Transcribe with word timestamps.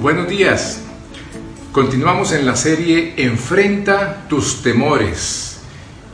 Buenos 0.00 0.28
días. 0.28 0.80
Continuamos 1.72 2.30
en 2.30 2.46
la 2.46 2.54
serie 2.54 3.14
Enfrenta 3.16 4.28
tus 4.28 4.62
temores. 4.62 5.58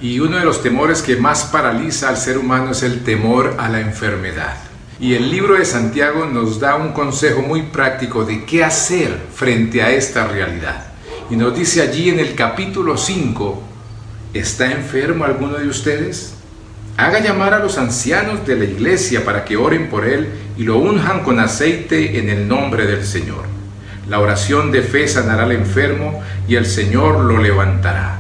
Y 0.01 0.21
uno 0.21 0.39
de 0.39 0.45
los 0.47 0.63
temores 0.63 1.03
que 1.03 1.17
más 1.17 1.45
paraliza 1.45 2.09
al 2.09 2.17
ser 2.17 2.39
humano 2.39 2.71
es 2.71 2.83
el 2.83 3.05
temor 3.05 3.57
a 3.59 3.69
la 3.69 3.81
enfermedad. 3.81 4.57
Y 4.99 5.13
el 5.13 5.31
libro 5.31 5.59
de 5.59 5.67
Santiago 5.67 6.25
nos 6.25 6.61
da 6.61 6.77
un 6.77 6.93
consejo 6.93 7.43
muy 7.43 7.65
práctico 7.65 8.25
de 8.25 8.47
qué 8.47 8.65
hacer 8.65 9.19
frente 9.35 9.83
a 9.83 9.91
esta 9.91 10.29
realidad. 10.29 10.87
Y 11.29 11.37
nos 11.37 11.55
dice 11.55 11.83
allí 11.83 12.09
en 12.09 12.21
el 12.21 12.35
capítulo 12.35 12.97
5, 12.97 13.63
¿está 14.33 14.73
enfermo 14.73 15.27
alguno 15.27 15.59
de 15.59 15.69
ustedes? 15.69 16.33
Haga 16.97 17.21
llamar 17.21 17.53
a 17.53 17.59
los 17.59 17.77
ancianos 17.77 18.47
de 18.47 18.57
la 18.57 18.65
iglesia 18.65 19.27
para 19.27 19.45
que 19.45 19.59
oren 19.59 19.91
por 19.91 20.07
él 20.07 20.29
y 20.57 20.63
lo 20.63 20.79
unjan 20.79 21.23
con 21.23 21.39
aceite 21.39 22.19
en 22.19 22.31
el 22.31 22.49
nombre 22.49 22.87
del 22.87 23.05
Señor. 23.05 23.54
La 24.09 24.21
oración 24.21 24.71
de 24.71 24.83
fe 24.83 25.09
sanará 25.09 25.45
al 25.45 25.53
enfermo 25.53 26.23
y 26.47 26.57
el 26.57 26.67
Señor 26.67 27.21
lo 27.21 27.39
levantará. 27.39 28.19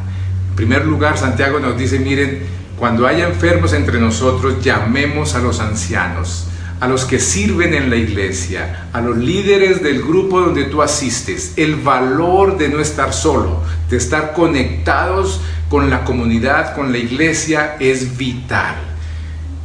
En 0.50 0.56
primer 0.56 0.86
lugar, 0.86 1.18
Santiago 1.18 1.58
nos 1.58 1.77
dice, 1.77 1.98
miren, 1.98 2.42
cuando 2.78 3.06
haya 3.06 3.28
enfermos 3.28 3.72
entre 3.72 4.00
nosotros, 4.00 4.62
llamemos 4.64 5.34
a 5.34 5.40
los 5.40 5.60
ancianos, 5.60 6.46
a 6.80 6.88
los 6.88 7.05
que 7.05 7.20
sirven 7.20 7.74
en 7.74 7.90
la 7.90 7.96
iglesia, 7.96 8.86
a 8.92 9.00
los 9.00 9.16
líderes 9.16 9.82
del 9.82 10.02
grupo 10.02 10.40
donde 10.40 10.64
tú 10.64 10.82
asistes. 10.82 11.52
El 11.56 11.77
valor 11.77 12.56
de 12.58 12.68
no 12.68 12.80
estar 12.80 13.12
solo, 13.12 13.62
de 13.90 13.96
estar 13.96 14.32
conectados 14.32 15.40
con 15.68 15.90
la 15.90 16.05
comunidad, 16.05 16.74
con 16.74 16.92
la 16.92 16.98
iglesia, 16.98 17.77
es 17.78 18.16
vital. 18.16 18.77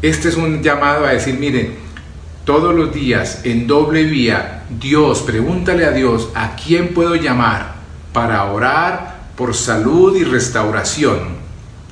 Este 0.01 0.29
es 0.29 0.35
un 0.35 0.61
llamado 0.61 1.05
a 1.05 1.11
decir, 1.11 1.35
miren, 1.39 1.75
todos 2.45 2.73
los 2.73 2.93
días 2.93 3.41
en 3.43 3.67
doble 3.67 4.03
vía, 4.03 4.63
Dios, 4.79 5.21
pregúntale 5.21 5.85
a 5.85 5.91
Dios 5.91 6.29
a 6.35 6.55
quién 6.55 6.93
puedo 6.93 7.15
llamar 7.15 7.75
para 8.13 8.43
orar 8.45 9.19
por 9.35 9.55
salud 9.55 10.15
y 10.15 10.23
restauración. 10.23 11.39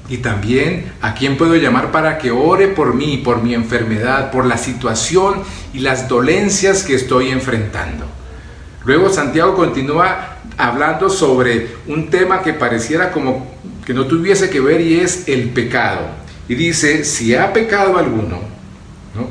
Y 0.09 0.17
también 0.17 0.93
a 1.01 1.13
quién 1.13 1.37
puedo 1.37 1.55
llamar 1.55 1.91
para 1.91 2.17
que 2.17 2.31
ore 2.31 2.69
por 2.69 2.93
mí, 2.93 3.17
por 3.17 3.43
mi 3.43 3.53
enfermedad, 3.53 4.31
por 4.31 4.45
la 4.45 4.57
situación 4.57 5.35
y 5.73 5.79
las 5.79 6.07
dolencias 6.07 6.83
que 6.83 6.95
estoy 6.95 7.29
enfrentando. 7.29 8.05
Luego 8.85 9.09
Santiago 9.09 9.53
continúa 9.55 10.37
hablando 10.57 11.09
sobre 11.09 11.75
un 11.87 12.09
tema 12.09 12.41
que 12.41 12.53
pareciera 12.53 13.11
como 13.11 13.57
que 13.85 13.93
no 13.93 14.05
tuviese 14.07 14.49
que 14.49 14.59
ver 14.59 14.81
y 14.81 14.99
es 14.99 15.27
el 15.27 15.49
pecado. 15.49 16.01
Y 16.47 16.55
dice, 16.55 17.03
si 17.03 17.35
ha 17.35 17.51
pecado 17.51 17.97
alguno, 17.97 18.39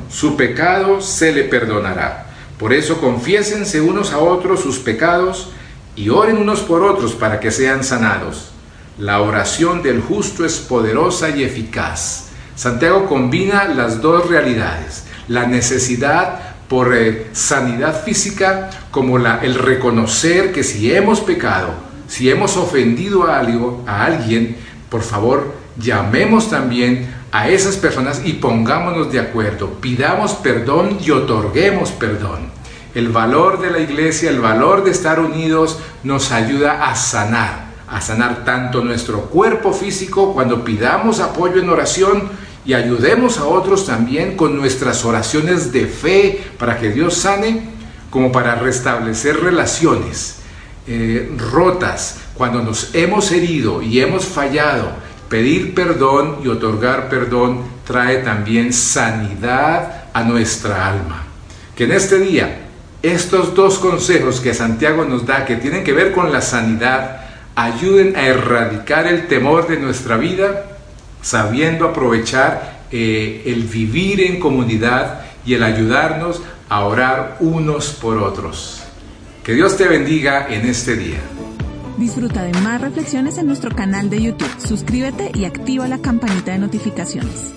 Su 0.09 0.35
pecado 0.35 1.01
se 1.01 1.31
le 1.31 1.43
perdonará. 1.43 2.27
Por 2.57 2.73
eso 2.73 2.99
confiésense 2.99 3.81
unos 3.81 4.13
a 4.13 4.19
otros 4.19 4.61
sus 4.61 4.79
pecados 4.79 5.49
y 5.95 6.09
oren 6.09 6.37
unos 6.37 6.61
por 6.61 6.83
otros 6.83 7.13
para 7.13 7.39
que 7.39 7.51
sean 7.51 7.83
sanados. 7.83 8.51
La 8.97 9.21
oración 9.21 9.83
del 9.83 10.01
justo 10.01 10.43
es 10.45 10.57
poderosa 10.57 11.29
y 11.29 11.43
eficaz. 11.43 12.29
Santiago 12.55 13.05
combina 13.05 13.65
las 13.65 14.01
dos 14.01 14.27
realidades, 14.27 15.05
la 15.27 15.45
necesidad 15.45 16.39
por 16.67 16.95
eh, 16.95 17.27
sanidad 17.33 18.03
física 18.03 18.71
como 18.89 19.19
la, 19.19 19.39
el 19.43 19.55
reconocer 19.55 20.51
que 20.51 20.63
si 20.63 20.91
hemos 20.91 21.21
pecado, 21.21 21.69
si 22.07 22.29
hemos 22.29 22.57
ofendido 22.57 23.27
a, 23.27 23.39
algo, 23.39 23.83
a 23.87 24.05
alguien, 24.05 24.57
por 24.89 25.01
favor 25.01 25.53
llamemos 25.77 26.49
también 26.49 27.15
a 27.31 27.49
esas 27.49 27.77
personas 27.77 28.21
y 28.25 28.33
pongámonos 28.33 29.11
de 29.11 29.19
acuerdo, 29.19 29.69
pidamos 29.81 30.33
perdón 30.33 30.97
y 31.03 31.11
otorguemos 31.11 31.91
perdón. 31.91 32.49
El 32.95 33.09
valor 33.09 33.59
de 33.61 33.69
la 33.69 33.79
iglesia, 33.79 34.29
el 34.29 34.39
valor 34.39 34.83
de 34.83 34.91
estar 34.91 35.19
unidos 35.19 35.79
nos 36.03 36.31
ayuda 36.31 36.89
a 36.89 36.95
sanar, 36.95 37.67
a 37.87 38.01
sanar 38.01 38.43
tanto 38.43 38.83
nuestro 38.83 39.23
cuerpo 39.23 39.73
físico 39.73 40.33
cuando 40.33 40.63
pidamos 40.63 41.19
apoyo 41.19 41.61
en 41.61 41.69
oración 41.69 42.29
y 42.65 42.73
ayudemos 42.73 43.37
a 43.37 43.45
otros 43.45 43.85
también 43.85 44.35
con 44.35 44.57
nuestras 44.57 45.05
oraciones 45.05 45.71
de 45.71 45.85
fe 45.85 46.43
para 46.57 46.77
que 46.77 46.89
Dios 46.89 47.15
sane, 47.15 47.69
como 48.09 48.31
para 48.31 48.55
restablecer 48.55 49.39
relaciones 49.39 50.37
eh, 50.87 51.35
rotas 51.51 52.19
cuando 52.33 52.61
nos 52.61 52.95
hemos 52.95 53.31
herido 53.31 53.81
y 53.81 53.99
hemos 53.99 54.25
fallado 54.25 54.91
Pedir 55.29 55.73
perdón 55.73 56.37
y 56.43 56.47
otorgar 56.47 57.09
perdón 57.09 57.63
trae 57.85 58.17
también 58.17 58.71
sanidad 58.71 60.05
a 60.13 60.23
nuestra 60.23 60.87
alma. 60.87 61.23
Que 61.75 61.83
en 61.83 61.91
este 61.91 62.19
día 62.19 62.67
estos 63.03 63.53
dos 63.53 63.77
consejos 63.77 64.39
que 64.39 64.53
Santiago 64.53 65.05
nos 65.05 65.25
da, 65.25 65.45
que 65.45 65.55
tienen 65.55 65.83
que 65.83 65.93
ver 65.93 66.11
con 66.11 66.31
la 66.31 66.41
sanidad, 66.41 67.21
ayuden 67.55 68.15
a 68.15 68.25
erradicar 68.25 69.07
el 69.07 69.27
temor 69.27 69.67
de 69.67 69.77
nuestra 69.77 70.17
vida, 70.17 70.65
sabiendo 71.21 71.87
aprovechar 71.87 72.85
eh, 72.91 73.43
el 73.45 73.63
vivir 73.63 74.21
en 74.21 74.39
comunidad 74.39 75.21
y 75.45 75.53
el 75.53 75.63
ayudarnos 75.63 76.41
a 76.69 76.81
orar 76.85 77.37
unos 77.39 77.89
por 77.89 78.17
otros. 78.17 78.83
Que 79.43 79.53
Dios 79.53 79.77
te 79.77 79.87
bendiga 79.87 80.47
en 80.49 80.65
este 80.65 80.95
día. 80.95 81.19
Disfruta 81.97 82.43
de 82.43 82.53
más 82.61 82.79
reflexiones 82.79 83.39
en 83.39 83.47
nuestro 83.47 83.75
canal 83.75 84.09
de 84.11 84.21
YouTube. 84.21 84.59
Suscríbete 84.59 85.31
y 85.33 85.45
activa 85.45 85.87
la 85.87 85.97
campanita 85.97 86.51
de 86.51 86.59
notificaciones. 86.59 87.53